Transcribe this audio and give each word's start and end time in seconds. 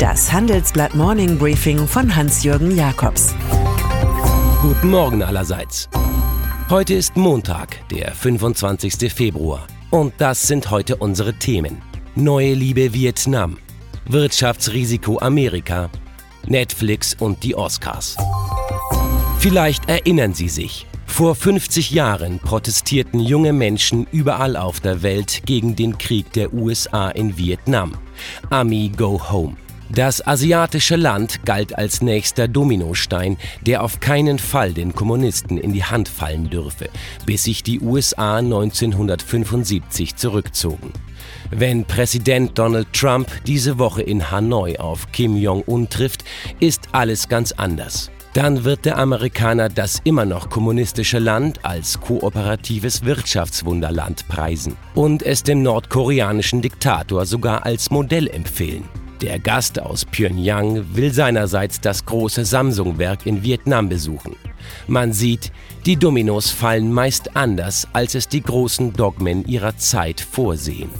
Das 0.00 0.32
Handelsblatt 0.32 0.94
Morning 0.94 1.36
Briefing 1.36 1.86
von 1.86 2.16
Hans-Jürgen 2.16 2.74
Jakobs. 2.74 3.34
Guten 4.62 4.88
Morgen 4.88 5.22
allerseits. 5.22 5.90
Heute 6.70 6.94
ist 6.94 7.18
Montag, 7.18 7.86
der 7.90 8.14
25. 8.14 9.12
Februar. 9.12 9.66
Und 9.90 10.14
das 10.16 10.40
sind 10.48 10.70
heute 10.70 10.96
unsere 10.96 11.34
Themen. 11.34 11.82
Neue 12.14 12.54
Liebe 12.54 12.94
Vietnam, 12.94 13.58
Wirtschaftsrisiko 14.06 15.18
Amerika, 15.18 15.90
Netflix 16.46 17.14
und 17.20 17.42
die 17.42 17.54
Oscars. 17.54 18.16
Vielleicht 19.38 19.86
erinnern 19.86 20.32
Sie 20.32 20.48
sich, 20.48 20.86
vor 21.04 21.34
50 21.34 21.90
Jahren 21.90 22.38
protestierten 22.38 23.20
junge 23.20 23.52
Menschen 23.52 24.06
überall 24.12 24.56
auf 24.56 24.80
der 24.80 25.02
Welt 25.02 25.42
gegen 25.44 25.76
den 25.76 25.98
Krieg 25.98 26.32
der 26.32 26.54
USA 26.54 27.10
in 27.10 27.36
Vietnam. 27.36 27.92
Army 28.48 28.90
Go 28.96 29.20
Home. 29.30 29.56
Das 29.92 30.24
asiatische 30.24 30.94
Land 30.94 31.44
galt 31.44 31.76
als 31.76 32.00
nächster 32.00 32.46
Dominostein, 32.46 33.36
der 33.66 33.82
auf 33.82 33.98
keinen 33.98 34.38
Fall 34.38 34.72
den 34.72 34.94
Kommunisten 34.94 35.58
in 35.58 35.72
die 35.72 35.82
Hand 35.82 36.08
fallen 36.08 36.48
dürfe, 36.48 36.88
bis 37.26 37.42
sich 37.42 37.64
die 37.64 37.80
USA 37.80 38.36
1975 38.36 40.14
zurückzogen. 40.14 40.92
Wenn 41.50 41.84
Präsident 41.84 42.56
Donald 42.56 42.92
Trump 42.92 43.28
diese 43.48 43.78
Woche 43.80 44.02
in 44.02 44.30
Hanoi 44.30 44.78
auf 44.78 45.10
Kim 45.10 45.36
Jong-un 45.36 45.88
trifft, 45.88 46.22
ist 46.60 46.82
alles 46.92 47.28
ganz 47.28 47.50
anders. 47.50 48.12
Dann 48.32 48.62
wird 48.62 48.84
der 48.84 48.96
Amerikaner 48.96 49.68
das 49.68 50.00
immer 50.04 50.24
noch 50.24 50.50
kommunistische 50.50 51.18
Land 51.18 51.64
als 51.64 52.00
kooperatives 52.00 53.04
Wirtschaftswunderland 53.04 54.28
preisen 54.28 54.76
und 54.94 55.24
es 55.24 55.42
dem 55.42 55.64
nordkoreanischen 55.64 56.62
Diktator 56.62 57.26
sogar 57.26 57.66
als 57.66 57.90
Modell 57.90 58.28
empfehlen. 58.28 58.84
Der 59.22 59.38
Gast 59.38 59.78
aus 59.78 60.06
Pyongyang 60.06 60.94
will 60.94 61.12
seinerseits 61.12 61.78
das 61.78 62.06
große 62.06 62.46
Samsung-Werk 62.46 63.26
in 63.26 63.42
Vietnam 63.42 63.90
besuchen. 63.90 64.34
Man 64.86 65.12
sieht, 65.12 65.52
die 65.84 65.96
Dominos 65.96 66.50
fallen 66.50 66.90
meist 66.90 67.36
anders, 67.36 67.86
als 67.92 68.14
es 68.14 68.28
die 68.28 68.42
großen 68.42 68.94
Dogmen 68.94 69.46
ihrer 69.46 69.76
Zeit 69.76 70.22
vorsehen. 70.22 70.90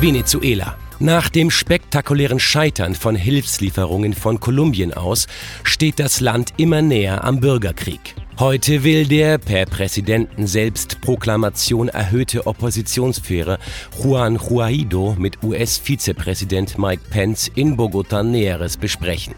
Venezuela. 0.00 0.76
Nach 0.98 1.30
dem 1.30 1.50
spektakulären 1.50 2.38
Scheitern 2.38 2.94
von 2.94 3.16
Hilfslieferungen 3.16 4.12
von 4.12 4.38
Kolumbien 4.38 4.92
aus 4.92 5.26
steht 5.64 5.98
das 5.98 6.20
Land 6.20 6.52
immer 6.58 6.82
näher 6.82 7.24
am 7.24 7.40
Bürgerkrieg. 7.40 8.14
Heute 8.38 8.82
will 8.82 9.06
der 9.06 9.36
per 9.36 9.66
Präsidenten 9.66 10.46
selbst 10.46 11.02
Proklamation 11.02 11.88
erhöhte 11.88 12.46
Oppositionsführer 12.46 13.58
Juan 14.02 14.38
Guaido 14.38 15.14
mit 15.18 15.42
US-Vizepräsident 15.44 16.78
Mike 16.78 17.02
Pence 17.10 17.50
in 17.54 17.76
Bogota 17.76 18.22
Näheres 18.22 18.78
besprechen. 18.78 19.34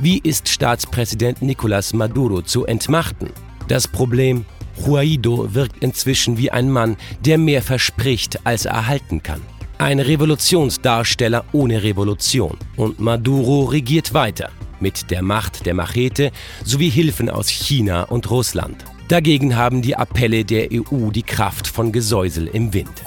Wie 0.00 0.18
ist 0.18 0.48
Staatspräsident 0.48 1.38
Nicolás 1.38 1.94
Maduro 1.94 2.42
zu 2.42 2.66
entmachten? 2.66 3.30
Das 3.68 3.86
Problem, 3.86 4.44
Guaido 4.84 5.54
wirkt 5.54 5.82
inzwischen 5.82 6.36
wie 6.36 6.50
ein 6.50 6.68
Mann, 6.68 6.96
der 7.24 7.38
mehr 7.38 7.62
verspricht, 7.62 8.44
als 8.44 8.64
er 8.64 8.72
erhalten 8.72 9.22
kann. 9.22 9.40
Ein 9.78 10.00
Revolutionsdarsteller 10.00 11.44
ohne 11.52 11.82
Revolution. 11.84 12.58
Und 12.76 12.98
Maduro 12.98 13.64
regiert 13.64 14.12
weiter 14.12 14.50
mit 14.80 15.10
der 15.10 15.22
Macht 15.22 15.66
der 15.66 15.74
Machete 15.74 16.32
sowie 16.64 16.90
Hilfen 16.90 17.30
aus 17.30 17.48
China 17.48 18.04
und 18.04 18.30
Russland. 18.30 18.84
Dagegen 19.08 19.56
haben 19.56 19.82
die 19.82 19.96
Appelle 19.96 20.44
der 20.44 20.68
EU 20.72 21.10
die 21.10 21.22
Kraft 21.22 21.66
von 21.66 21.92
Gesäusel 21.92 22.48
im 22.48 22.72
Wind. 22.74 23.02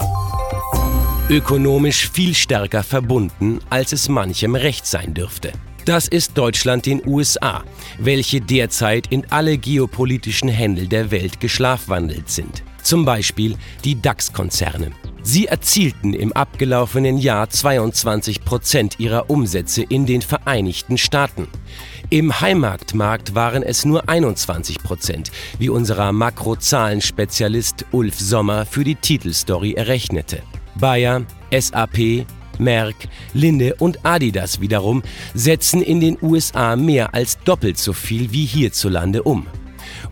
Ökonomisch 1.29 2.09
viel 2.09 2.33
stärker 2.33 2.83
verbunden, 2.83 3.59
als 3.69 3.91
es 3.91 4.09
manchem 4.09 4.55
recht 4.55 4.87
sein 4.87 5.13
dürfte. 5.13 5.51
Das 5.85 6.07
ist 6.07 6.37
Deutschland 6.37 6.85
den 6.85 7.01
USA, 7.05 7.63
welche 7.97 8.41
derzeit 8.41 9.07
in 9.07 9.25
alle 9.29 9.57
geopolitischen 9.57 10.49
Händel 10.49 10.87
der 10.87 11.11
Welt 11.11 11.39
geschlafwandelt 11.39 12.29
sind. 12.29 12.63
Zum 12.83 13.05
Beispiel 13.05 13.55
die 13.83 14.01
DAX-Konzerne. 14.01 14.91
Sie 15.21 15.47
erzielten 15.47 16.13
im 16.13 16.31
abgelaufenen 16.33 17.17
Jahr 17.17 17.49
22 17.49 18.43
Prozent 18.45 18.99
ihrer 18.99 19.29
Umsätze 19.29 19.83
in 19.83 20.05
den 20.05 20.21
Vereinigten 20.21 20.97
Staaten. 20.97 21.47
Im 22.09 22.41
Heimatmarkt 22.41 23.35
waren 23.35 23.61
es 23.61 23.85
nur 23.85 24.09
21 24.09 24.79
Prozent, 24.79 25.31
wie 25.59 25.69
unser 25.69 26.11
Makrozahlenspezialist 26.11 27.85
Ulf 27.91 28.19
Sommer 28.19 28.65
für 28.65 28.83
die 28.83 28.95
Titelstory 28.95 29.73
errechnete. 29.73 30.41
Bayer, 30.75 31.23
SAP, 31.51 32.25
Merck, 32.57 32.95
Linde 33.33 33.75
und 33.75 34.05
Adidas 34.05 34.61
wiederum 34.61 35.03
setzen 35.33 35.81
in 35.81 35.99
den 35.99 36.17
USA 36.21 36.75
mehr 36.75 37.13
als 37.13 37.37
doppelt 37.43 37.77
so 37.77 37.93
viel 37.93 38.31
wie 38.31 38.45
hierzulande 38.45 39.23
um. 39.23 39.47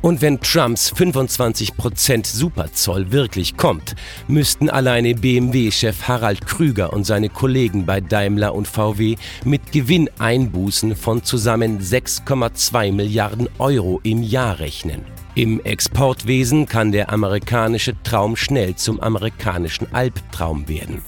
Und 0.02 0.22
wenn 0.22 0.40
Trumps 0.40 0.94
25% 0.94 2.26
Superzoll 2.26 3.12
wirklich 3.12 3.58
kommt, 3.58 3.96
müssten 4.28 4.70
alleine 4.70 5.16
BMW-Chef 5.16 6.08
Harald 6.08 6.46
Krüger 6.46 6.94
und 6.94 7.06
seine 7.06 7.30
Kollegen 7.30 7.86
bei 7.86 8.02
Daimler 8.02 8.56
und 8.56 8.68
VW 8.68 9.16
mit 9.46 9.72
Gewinneinbußen 9.72 10.96
von 10.96 11.24
zusammen 11.24 11.80
6,2 11.80 12.92
Milliarden 12.92 13.50
Euro 13.60 14.00
im 14.04 14.24
Jahr 14.24 14.60
rechnen. 14.60 15.06
Im 15.36 15.64
Exportwesen 15.64 16.66
kann 16.66 16.92
der 16.92 17.12
amerikanische 17.12 17.94
Traum 18.02 18.36
schnell 18.36 18.76
zum 18.76 19.00
amerikanischen 19.00 19.94
Albtraum 19.94 20.68
werden. 20.68 21.04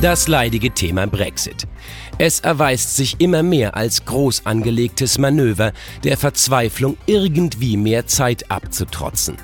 Das 0.00 0.28
leidige 0.28 0.70
Thema 0.70 1.08
Brexit. 1.08 1.66
Es 2.18 2.38
erweist 2.38 2.94
sich 2.94 3.20
immer 3.20 3.42
mehr 3.42 3.76
als 3.76 4.04
groß 4.04 4.46
angelegtes 4.46 5.18
Manöver 5.18 5.72
der 6.04 6.16
Verzweiflung, 6.16 6.96
irgendwie 7.06 7.76
mehr 7.76 8.06
Zeit 8.06 8.48
abzutrotzen. 8.48 9.36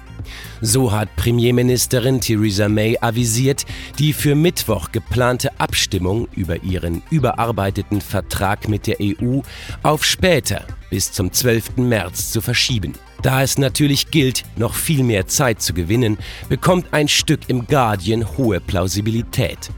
So 0.61 0.93
hat 0.93 1.09
Premierministerin 1.17 2.21
Theresa 2.21 2.69
May 2.69 2.97
avisiert, 3.01 3.65
die 3.99 4.13
für 4.13 4.37
Mittwoch 4.37 4.93
geplante 4.93 5.51
Abstimmung 5.59 6.29
über 6.37 6.63
ihren 6.63 7.03
überarbeiteten 7.11 8.01
Vertrag 8.01 8.69
mit 8.69 8.87
der 8.87 8.99
EU 9.01 9.41
auf 9.83 10.05
später 10.05 10.63
bis 10.89 11.11
zum 11.11 11.33
12. 11.33 11.79
März 11.79 12.31
zu 12.31 12.41
verschieben. 12.41 12.93
Da 13.23 13.43
es 13.43 13.59
natürlich 13.59 14.13
gilt, 14.13 14.45
noch 14.57 14.75
viel 14.75 15.03
mehr 15.03 15.27
Zeit 15.27 15.61
zu 15.61 15.75
gewinnen, 15.75 16.17
bekommt 16.49 16.93
ein 16.93 17.09
Stück 17.09 17.41
im 17.49 17.67
Guardian 17.67 18.37
hohe 18.39 18.61
Plausibilität. 18.61 19.73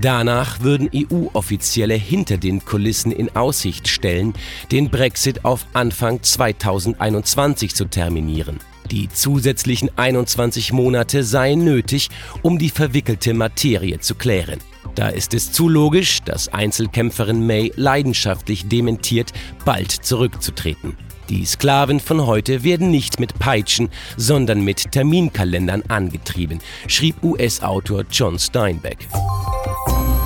Danach 0.00 0.60
würden 0.60 0.88
EU-Offizielle 0.94 1.94
hinter 1.94 2.36
den 2.36 2.64
Kulissen 2.64 3.12
in 3.12 3.34
Aussicht 3.36 3.88
stellen, 3.88 4.34
den 4.72 4.90
Brexit 4.90 5.44
auf 5.44 5.66
Anfang 5.72 6.22
2021 6.22 7.74
zu 7.74 7.86
terminieren. 7.86 8.58
Die 8.90 9.08
zusätzlichen 9.08 9.90
21 9.96 10.72
Monate 10.72 11.22
seien 11.22 11.64
nötig, 11.64 12.08
um 12.42 12.58
die 12.58 12.70
verwickelte 12.70 13.34
Materie 13.34 14.00
zu 14.00 14.16
klären. 14.16 14.58
Da 14.96 15.08
ist 15.08 15.34
es 15.34 15.52
zu 15.52 15.68
logisch, 15.68 16.20
dass 16.24 16.48
Einzelkämpferin 16.48 17.46
May 17.46 17.72
leidenschaftlich 17.76 18.68
dementiert, 18.68 19.32
bald 19.64 19.92
zurückzutreten. 19.92 20.96
Die 21.28 21.44
Sklaven 21.44 22.00
von 22.00 22.26
heute 22.26 22.64
werden 22.64 22.90
nicht 22.90 23.20
mit 23.20 23.38
Peitschen, 23.38 23.88
sondern 24.16 24.64
mit 24.64 24.90
Terminkalendern 24.90 25.84
angetrieben, 25.86 26.58
schrieb 26.88 27.22
US-Autor 27.22 28.04
John 28.10 28.36
Steinbeck. 28.36 29.06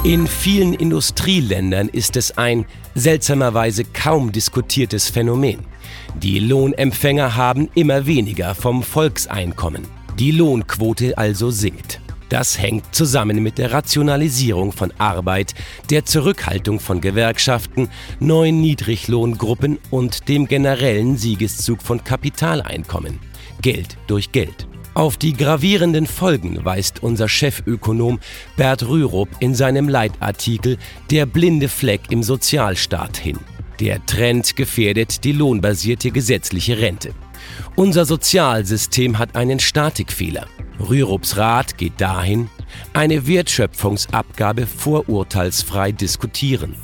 In 0.05 0.27
vielen 0.27 0.75
Industrieländern 0.75 1.89
ist 1.89 2.19
es 2.19 2.37
ein 2.37 2.67
seltsamerweise 2.95 3.85
kaum 3.85 4.33
diskutiertes 4.33 5.09
Phänomen. 5.09 5.61
Die 6.21 6.41
Lohnempfänger 6.41 7.37
haben 7.37 7.71
immer 7.75 8.05
weniger 8.05 8.55
vom 8.55 8.83
Volkseinkommen. 8.83 9.87
Die 10.19 10.31
Lohnquote 10.31 11.17
also 11.17 11.51
sinkt. 11.51 12.03
Das 12.29 12.59
hängt 12.61 12.95
zusammen 12.95 13.43
mit 13.43 13.57
der 13.57 13.73
Rationalisierung 13.73 14.73
von 14.73 14.93
Arbeit, 14.99 15.55
der 15.89 16.05
Zurückhaltung 16.05 16.81
von 16.81 17.01
Gewerkschaften, 17.01 17.89
neuen 18.21 18.61
Niedriglohngruppen 18.61 19.79
und 19.91 20.29
dem 20.29 20.47
generellen 20.47 21.17
Siegeszug 21.17 21.81
von 21.81 22.05
Kapitaleinkommen. 22.05 23.21
Geld 23.63 23.97
durch 24.07 24.33
Geld. 24.33 24.69
Auf 24.95 25.17
die 25.17 25.33
gravierenden 25.33 26.07
Folgen 26.07 26.65
weist 26.65 27.03
unser 27.03 27.29
Chefökonom 27.29 28.21
Bert 28.57 28.87
Rürup 28.87 29.29
in 29.41 29.57
seinem 29.57 29.89
Leitartikel 29.89 30.79
Der 31.11 31.27
blinde 31.27 31.69
Fleck 31.69 32.03
im 32.11 32.23
Sozialstaat 32.23 33.17
hin. 33.17 33.41
Der 33.81 34.07
Trend 34.07 34.55
gefährdet 34.55 35.25
die 35.25 35.33
lohnbasierte 35.33 36.13
gesetzliche 36.13 36.79
Rente. 36.79 37.13
Unser 37.75 38.05
Sozialsystem 38.05 39.19
hat 39.19 39.35
einen 39.35 39.59
Statikfehler. 39.59 40.47
Rürups 40.79 41.37
Rat 41.37 41.77
geht 41.77 42.01
dahin, 42.01 42.49
eine 42.93 43.27
Wertschöpfungsabgabe 43.27 44.67
vorurteilsfrei 44.69 45.91
diskutieren. 45.91 46.77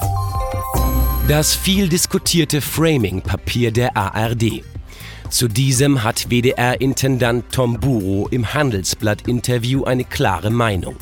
Das 1.29 1.55
viel 1.55 1.89
diskutierte 1.89 2.61
Framing-Papier 2.61 3.71
der 3.71 3.97
ARD. 3.97 4.65
Zu 5.31 5.47
diesem 5.47 6.03
hat 6.03 6.29
WDR-Intendant 6.29 7.53
Tom 7.53 7.79
Buro 7.79 8.27
im 8.33 8.53
Handelsblatt-Interview 8.53 9.85
eine 9.85 10.03
klare 10.03 10.51
Meinung. 10.51 10.97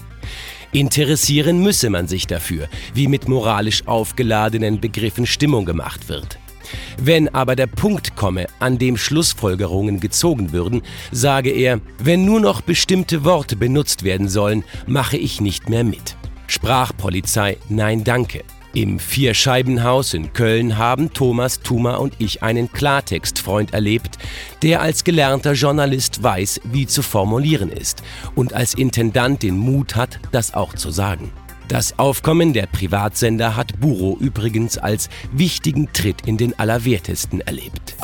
Interessieren 0.70 1.62
müsse 1.62 1.88
man 1.88 2.08
sich 2.08 2.26
dafür, 2.26 2.69
wie 2.92 3.08
mit 3.08 3.26
moralisch 3.26 3.86
aufgeladenen 3.86 4.80
Begriffen 4.80 5.25
Stimmung 5.25 5.64
gemacht 5.64 6.10
wird. 6.10 6.38
Wenn 6.98 7.34
aber 7.34 7.56
der 7.56 7.69
Punkt 7.69 8.16
komme, 8.16 8.46
an 8.58 8.76
dem 8.76 8.98
Schlussfolgerungen 8.98 9.98
gezogen 9.98 10.52
würden, 10.52 10.82
sage 11.10 11.50
er, 11.50 11.81
wenn 11.98 12.26
nur 12.26 12.40
noch 12.40 12.60
bestimmte 12.60 13.24
Worte 13.24 13.56
benutzt 13.56 14.02
werden 14.02 14.28
sollen, 14.28 14.62
mache 14.86 15.16
ich 15.16 15.40
nicht 15.40 15.70
mehr 15.70 15.84
mit. 15.84 16.16
Sprachpolizei, 16.48 17.56
nein 17.70 18.04
danke. 18.04 18.44
Im 18.78 19.00
Vierscheibenhaus 19.00 20.14
in 20.14 20.32
Köln 20.32 20.78
haben 20.78 21.12
Thomas 21.12 21.58
Thuma 21.58 21.96
und 21.96 22.14
ich 22.19 22.44
einen 22.44 22.70
Klartextfreund 22.70 23.75
erlebt, 23.75 24.19
der 24.62 24.80
als 24.82 25.02
gelernter 25.02 25.54
Journalist 25.54 26.22
weiß, 26.22 26.60
wie 26.62 26.86
zu 26.86 27.02
formulieren 27.02 27.70
ist 27.70 28.04
und 28.36 28.52
als 28.52 28.75
Intendant 28.75 29.42
den 29.42 29.58
Mut 29.58 29.96
hat, 29.96 30.20
das 30.30 30.54
auch 30.54 30.75
zu 30.76 30.92
sagen. 30.92 31.32
Das 31.66 31.98
Aufkommen 31.98 32.52
der 32.52 32.66
Privatsender 32.66 33.56
hat 33.56 33.80
Buro 33.80 34.16
übrigens 34.20 34.78
als 34.78 35.08
wichtigen 35.32 35.92
Tritt 35.92 36.28
in 36.28 36.36
den 36.36 36.56
Allerwertesten 36.56 37.40
erlebt. 37.40 37.96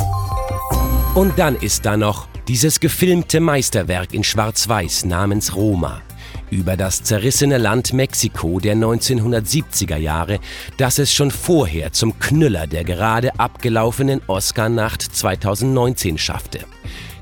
Und 1.14 1.38
dann 1.38 1.54
ist 1.54 1.86
da 1.86 1.96
noch 1.96 2.26
dieses 2.48 2.80
gefilmte 2.80 3.38
Meisterwerk 3.38 4.12
in 4.12 4.24
Schwarz-Weiß 4.24 5.04
namens 5.04 5.54
Roma 5.54 6.02
über 6.50 6.76
das 6.76 7.02
zerrissene 7.02 7.58
Land 7.58 7.92
Mexiko 7.92 8.60
der 8.60 8.76
1970er 8.76 9.96
Jahre, 9.96 10.40
das 10.76 10.98
es 10.98 11.12
schon 11.12 11.30
vorher 11.30 11.92
zum 11.92 12.18
Knüller 12.18 12.66
der 12.66 12.84
gerade 12.84 13.38
abgelaufenen 13.38 14.20
Oscar-Nacht 14.26 15.02
2019 15.02 16.18
schaffte. 16.18 16.60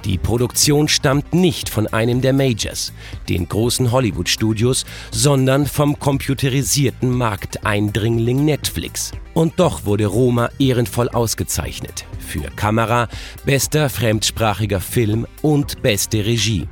Die 0.05 0.19
Produktion 0.19 0.89
stammt 0.89 1.33
nicht 1.33 1.69
von 1.69 1.87
einem 1.87 2.21
der 2.21 2.33
Majors, 2.33 2.93
den 3.29 3.49
großen 3.49 3.93
Hollywood-Studios, 3.93 4.85
sondern 5.11 5.67
vom 5.67 5.99
computerisierten 5.99 7.11
Markteindringling 7.11 8.45
Netflix. 8.45 9.13
Und 9.35 9.61
doch 9.61 9.85
wurde 9.85 10.07
Roma 10.07 10.51
ehrenvoll 10.59 11.09
ausgezeichnet 11.09 12.05
für 12.33 12.51
Kamera, 12.57 13.09
bester 13.45 13.91
fremdsprachiger 13.91 14.81
Film 14.81 15.27
und 15.43 15.83
beste 15.83 16.25
Regie. 16.25 16.67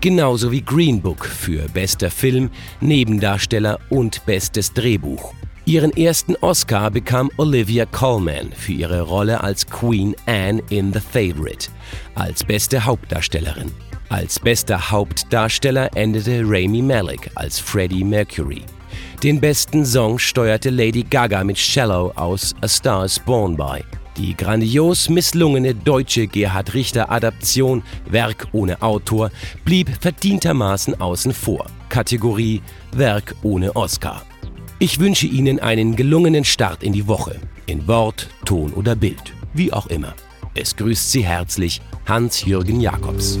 Genauso 0.00 0.50
wie 0.50 0.62
Green 0.62 1.02
Book 1.02 1.26
für 1.26 1.68
bester 1.68 2.10
Film, 2.10 2.50
Nebendarsteller 2.80 3.78
und 3.90 4.24
bestes 4.24 4.72
Drehbuch. 4.72 5.34
Ihren 5.64 5.92
ersten 5.96 6.34
Oscar 6.40 6.90
bekam 6.90 7.30
Olivia 7.36 7.86
Colman 7.86 8.50
für 8.52 8.72
ihre 8.72 9.02
Rolle 9.02 9.44
als 9.44 9.64
Queen 9.64 10.16
Anne 10.26 10.60
in 10.70 10.92
The 10.92 10.98
Favourite, 10.98 11.68
als 12.16 12.42
beste 12.42 12.84
Hauptdarstellerin. 12.84 13.70
Als 14.08 14.40
bester 14.40 14.90
Hauptdarsteller 14.90 15.88
endete 15.94 16.42
Rami 16.44 16.82
Malek 16.82 17.30
als 17.36 17.60
Freddie 17.60 18.02
Mercury. 18.02 18.62
Den 19.22 19.40
besten 19.40 19.86
Song 19.86 20.18
steuerte 20.18 20.70
Lady 20.70 21.04
Gaga 21.04 21.44
mit 21.44 21.58
Shallow 21.58 22.10
aus 22.16 22.56
A 22.60 22.66
Star 22.66 23.04
is 23.04 23.20
Born 23.20 23.56
bei. 23.56 23.84
Die 24.16 24.36
grandios 24.36 25.08
misslungene 25.08 25.76
deutsche 25.76 26.26
Gerhard 26.26 26.74
Richter 26.74 27.08
Adaption 27.08 27.84
Werk 28.10 28.48
ohne 28.50 28.82
Autor 28.82 29.30
blieb 29.64 29.88
verdientermaßen 30.00 31.00
außen 31.00 31.32
vor. 31.32 31.66
Kategorie 31.88 32.60
Werk 32.90 33.36
ohne 33.42 33.74
Oscar. 33.76 34.22
Ich 34.82 34.98
wünsche 34.98 35.28
Ihnen 35.28 35.60
einen 35.60 35.94
gelungenen 35.94 36.44
Start 36.44 36.82
in 36.82 36.92
die 36.92 37.06
Woche. 37.06 37.38
In 37.66 37.86
Wort, 37.86 38.28
Ton 38.44 38.72
oder 38.72 38.96
Bild. 38.96 39.32
Wie 39.54 39.72
auch 39.72 39.86
immer. 39.86 40.12
Es 40.56 40.74
grüßt 40.74 41.12
Sie 41.12 41.24
herzlich 41.24 41.80
Hans-Jürgen 42.04 42.80
Jakobs. 42.80 43.38